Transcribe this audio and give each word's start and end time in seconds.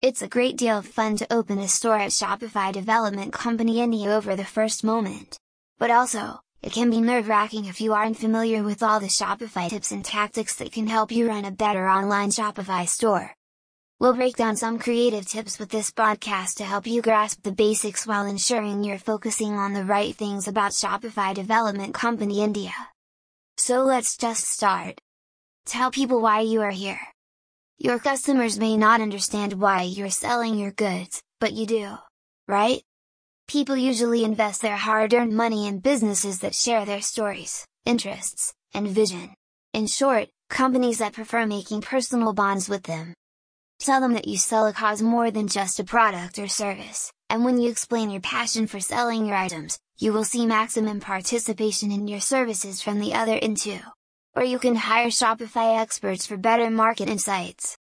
It's 0.00 0.22
a 0.22 0.28
great 0.28 0.56
deal 0.56 0.78
of 0.78 0.86
fun 0.86 1.16
to 1.16 1.32
open 1.32 1.58
a 1.58 1.66
store 1.66 1.98
at 1.98 2.12
Shopify 2.12 2.72
Development 2.72 3.32
Company 3.32 3.80
India 3.80 4.12
over 4.12 4.36
the 4.36 4.44
first 4.44 4.84
moment. 4.84 5.36
But 5.76 5.90
also, 5.90 6.38
it 6.62 6.70
can 6.70 6.88
be 6.88 7.00
nerve-wracking 7.00 7.64
if 7.64 7.80
you 7.80 7.92
aren't 7.92 8.16
familiar 8.16 8.62
with 8.62 8.80
all 8.80 9.00
the 9.00 9.08
Shopify 9.08 9.68
tips 9.68 9.90
and 9.90 10.04
tactics 10.04 10.54
that 10.54 10.70
can 10.70 10.86
help 10.86 11.10
you 11.10 11.26
run 11.26 11.44
a 11.44 11.50
better 11.50 11.88
online 11.88 12.28
Shopify 12.28 12.86
store. 12.86 13.34
We'll 13.98 14.14
break 14.14 14.36
down 14.36 14.54
some 14.54 14.78
creative 14.78 15.26
tips 15.26 15.58
with 15.58 15.70
this 15.70 15.90
podcast 15.90 16.54
to 16.58 16.64
help 16.64 16.86
you 16.86 17.02
grasp 17.02 17.42
the 17.42 17.50
basics 17.50 18.06
while 18.06 18.24
ensuring 18.24 18.84
you're 18.84 18.98
focusing 18.98 19.54
on 19.54 19.72
the 19.72 19.84
right 19.84 20.14
things 20.14 20.46
about 20.46 20.70
Shopify 20.70 21.34
Development 21.34 21.92
Company 21.92 22.40
India. 22.40 22.72
So 23.56 23.82
let's 23.82 24.16
just 24.16 24.44
start. 24.44 25.00
Tell 25.66 25.90
people 25.90 26.20
why 26.20 26.42
you 26.42 26.60
are 26.60 26.70
here. 26.70 27.00
Your 27.80 28.00
customers 28.00 28.58
may 28.58 28.76
not 28.76 29.00
understand 29.00 29.52
why 29.52 29.82
you're 29.82 30.10
selling 30.10 30.58
your 30.58 30.72
goods, 30.72 31.22
but 31.38 31.52
you 31.52 31.64
do. 31.64 31.96
Right? 32.48 32.82
People 33.46 33.76
usually 33.76 34.24
invest 34.24 34.62
their 34.62 34.76
hard-earned 34.76 35.32
money 35.32 35.68
in 35.68 35.78
businesses 35.78 36.40
that 36.40 36.56
share 36.56 36.84
their 36.84 37.00
stories, 37.00 37.64
interests, 37.84 38.52
and 38.74 38.88
vision. 38.88 39.32
In 39.74 39.86
short, 39.86 40.28
companies 40.50 40.98
that 40.98 41.12
prefer 41.12 41.46
making 41.46 41.82
personal 41.82 42.32
bonds 42.32 42.68
with 42.68 42.82
them. 42.82 43.14
Tell 43.78 44.00
them 44.00 44.14
that 44.14 44.26
you 44.26 44.38
sell 44.38 44.66
a 44.66 44.72
cause 44.72 45.00
more 45.00 45.30
than 45.30 45.46
just 45.46 45.78
a 45.78 45.84
product 45.84 46.36
or 46.40 46.48
service, 46.48 47.12
and 47.30 47.44
when 47.44 47.60
you 47.60 47.70
explain 47.70 48.10
your 48.10 48.22
passion 48.22 48.66
for 48.66 48.80
selling 48.80 49.24
your 49.24 49.36
items, 49.36 49.78
you 49.98 50.12
will 50.12 50.24
see 50.24 50.46
maximum 50.46 50.98
participation 50.98 51.92
in 51.92 52.08
your 52.08 52.20
services 52.20 52.82
from 52.82 52.98
the 52.98 53.14
other 53.14 53.38
end 53.40 53.58
too 53.58 53.78
or 54.38 54.44
you 54.44 54.60
can 54.60 54.76
hire 54.76 55.08
Shopify 55.08 55.80
experts 55.80 56.24
for 56.24 56.36
better 56.36 56.70
market 56.70 57.08
insights. 57.08 57.76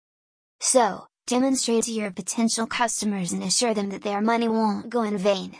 So, 0.59 1.05
demonstrate 1.27 1.83
to 1.83 1.91
your 1.91 2.09
potential 2.09 2.65
customers 2.65 3.31
and 3.31 3.43
assure 3.43 3.75
them 3.75 3.89
that 3.89 4.01
their 4.01 4.21
money 4.21 4.47
won't 4.47 4.89
go 4.89 5.03
in 5.03 5.19
vain. 5.19 5.55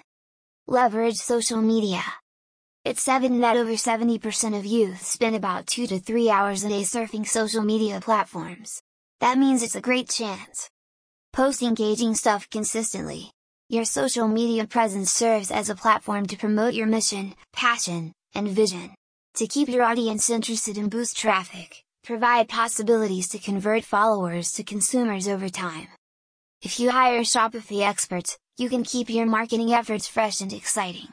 Leverage 0.66 1.18
social 1.18 1.62
media. 1.62 2.02
It's 2.84 3.08
evident 3.08 3.42
that 3.42 3.58
over 3.58 3.74
70% 3.74 4.58
of 4.58 4.66
youth 4.66 5.06
spend 5.06 5.36
about 5.36 5.68
2 5.68 5.86
to 5.86 6.00
3 6.00 6.32
hours 6.32 6.64
a 6.64 6.70
day 6.70 6.82
surfing 6.82 7.28
social 7.28 7.62
media 7.62 8.02
platforms. 8.02 8.82
That 9.20 9.38
means 9.38 9.62
it's 9.62 9.76
a 9.76 9.88
great 9.90 10.10
chance. 10.10 10.68
Post 11.32 11.62
engaging 11.62 12.16
stuff 12.16 12.50
consistently. 12.50 13.30
Your 13.70 13.86
social 13.86 14.28
media 14.28 14.66
presence 14.66 15.12
serves 15.12 15.52
as 15.52 15.70
a 15.70 15.76
platform 15.76 16.26
to 16.26 16.38
promote 16.38 16.74
your 16.74 16.88
mission, 16.88 17.36
passion, 17.54 18.14
and 18.34 18.48
vision 18.48 18.96
to 19.38 19.46
keep 19.46 19.70
your 19.70 19.84
audience 19.84 20.32
interested 20.32 20.80
and 20.80 20.90
boost 20.90 21.16
traffic, 21.16 21.84
provide 22.04 22.50
possibilities 22.50 23.28
to 23.28 23.38
convert 23.38 23.84
followers 23.84 24.52
to 24.52 24.64
consumers 24.64 25.28
over 25.28 25.48
time. 25.48 25.88
If 26.64 26.80
you 26.80 26.90
hire 26.90 27.20
Shopify 27.20 27.88
experts, 27.88 28.36
you 28.58 28.68
can 28.68 28.84
keep 28.84 29.12
your 29.12 29.28
marketing 29.28 29.72
efforts 29.72 30.08
fresh 30.08 30.42
and 30.42 30.52
exciting. 30.52 31.10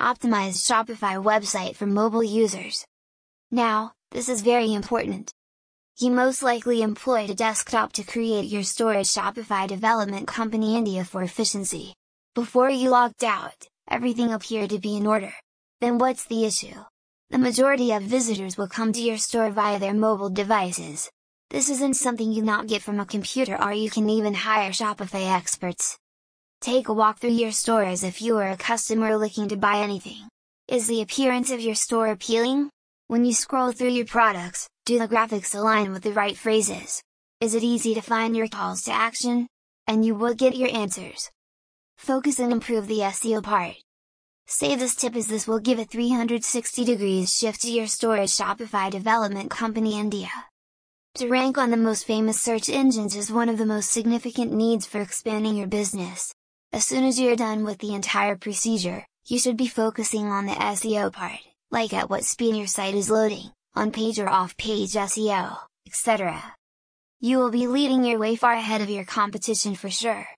Optimize 0.00 0.66
Shopify 0.66 1.22
website 1.22 1.76
for 1.76 1.86
mobile 1.86 2.24
users. 2.24 2.84
Now, 3.52 3.92
this 4.10 4.28
is 4.28 4.42
very 4.42 4.74
important. 4.74 5.30
You 5.98 6.10
most 6.10 6.42
likely 6.42 6.82
employed 6.82 7.30
a 7.30 7.36
desktop 7.36 7.92
to 7.92 8.02
create 8.02 8.46
your 8.46 8.64
store 8.64 8.94
at 8.94 9.06
Shopify 9.06 9.68
Development 9.68 10.26
Company 10.26 10.76
India 10.76 11.04
for 11.04 11.22
efficiency. 11.22 11.94
Before 12.34 12.68
you 12.68 12.90
logged 12.90 13.22
out, 13.22 13.68
everything 13.88 14.32
appeared 14.32 14.70
to 14.70 14.80
be 14.80 14.96
in 14.96 15.06
order. 15.06 15.32
Then 15.80 15.98
what's 15.98 16.24
the 16.24 16.44
issue? 16.44 16.74
The 17.30 17.38
majority 17.38 17.92
of 17.92 18.02
visitors 18.02 18.56
will 18.56 18.68
come 18.68 18.92
to 18.92 19.00
your 19.00 19.18
store 19.18 19.50
via 19.50 19.78
their 19.78 19.94
mobile 19.94 20.30
devices. 20.30 21.10
This 21.50 21.70
isn't 21.70 21.94
something 21.94 22.32
you 22.32 22.42
not 22.42 22.66
get 22.66 22.82
from 22.82 23.00
a 23.00 23.06
computer 23.06 23.60
or 23.60 23.72
you 23.72 23.90
can 23.90 24.10
even 24.10 24.34
hire 24.34 24.70
Shopify 24.70 25.32
experts. 25.32 25.98
Take 26.60 26.88
a 26.88 26.92
walk 26.92 27.18
through 27.18 27.30
your 27.30 27.52
store 27.52 27.84
as 27.84 28.02
if 28.02 28.22
you 28.22 28.34
were 28.34 28.48
a 28.48 28.56
customer 28.56 29.16
looking 29.16 29.48
to 29.48 29.56
buy 29.56 29.78
anything. 29.78 30.28
Is 30.68 30.86
the 30.86 31.02
appearance 31.02 31.50
of 31.50 31.60
your 31.60 31.74
store 31.74 32.08
appealing? 32.08 32.70
When 33.06 33.24
you 33.24 33.34
scroll 33.34 33.72
through 33.72 33.90
your 33.90 34.06
products, 34.06 34.68
do 34.86 34.98
the 34.98 35.08
graphics 35.08 35.54
align 35.54 35.92
with 35.92 36.02
the 36.02 36.12
right 36.12 36.36
phrases? 36.36 37.02
Is 37.40 37.54
it 37.54 37.62
easy 37.62 37.94
to 37.94 38.00
find 38.00 38.34
your 38.36 38.48
calls 38.48 38.82
to 38.84 38.92
action? 38.92 39.46
And 39.86 40.04
you 40.04 40.14
will 40.14 40.34
get 40.34 40.56
your 40.56 40.70
answers. 40.72 41.30
Focus 41.98 42.38
and 42.38 42.52
improve 42.52 42.86
the 42.86 43.00
SEO 43.00 43.42
part. 43.42 43.76
Say 44.46 44.76
this 44.76 44.94
tip 44.94 45.16
as 45.16 45.26
this 45.26 45.48
will 45.48 45.58
give 45.58 45.78
a 45.78 45.84
360 45.84 46.84
degrees 46.84 47.34
shift 47.34 47.62
to 47.62 47.70
your 47.70 47.86
store 47.86 48.18
at 48.18 48.28
Shopify 48.28 48.90
Development 48.90 49.50
Company 49.50 49.98
India. 49.98 50.28
To 51.14 51.28
rank 51.28 51.56
on 51.56 51.70
the 51.70 51.78
most 51.78 52.06
famous 52.06 52.40
search 52.40 52.68
engines 52.68 53.16
is 53.16 53.32
one 53.32 53.48
of 53.48 53.56
the 53.56 53.64
most 53.64 53.90
significant 53.90 54.52
needs 54.52 54.84
for 54.84 55.00
expanding 55.00 55.56
your 55.56 55.66
business. 55.66 56.34
As 56.74 56.84
soon 56.84 57.04
as 57.04 57.18
you're 57.18 57.36
done 57.36 57.64
with 57.64 57.78
the 57.78 57.94
entire 57.94 58.36
procedure, 58.36 59.06
you 59.24 59.38
should 59.38 59.56
be 59.56 59.66
focusing 59.66 60.26
on 60.26 60.44
the 60.44 60.52
SEO 60.52 61.10
part, 61.10 61.40
like 61.70 61.94
at 61.94 62.10
what 62.10 62.24
speed 62.24 62.54
your 62.54 62.66
site 62.66 62.94
is 62.94 63.08
loading, 63.08 63.50
on 63.74 63.92
page 63.92 64.18
or 64.18 64.28
off 64.28 64.56
page 64.58 64.92
SEO, 64.92 65.56
etc. 65.86 66.54
You 67.18 67.38
will 67.38 67.50
be 67.50 67.66
leading 67.66 68.04
your 68.04 68.18
way 68.18 68.36
far 68.36 68.52
ahead 68.52 68.82
of 68.82 68.90
your 68.90 69.04
competition 69.04 69.74
for 69.74 69.88
sure. 69.88 70.26